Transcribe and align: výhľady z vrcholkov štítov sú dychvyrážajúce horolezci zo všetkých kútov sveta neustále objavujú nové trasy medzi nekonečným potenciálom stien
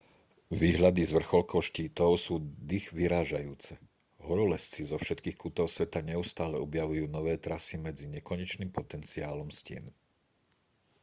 výhľady 0.61 1.01
z 1.05 1.11
vrcholkov 1.17 1.59
štítov 1.69 2.11
sú 2.25 2.35
dychvyrážajúce 2.71 3.73
horolezci 4.27 4.81
zo 4.91 4.97
všetkých 5.03 5.37
kútov 5.43 5.67
sveta 5.75 5.99
neustále 6.11 6.55
objavujú 6.65 7.05
nové 7.17 7.33
trasy 7.45 7.75
medzi 7.87 8.05
nekonečným 8.15 8.69
potenciálom 8.77 9.49
stien 9.59 9.85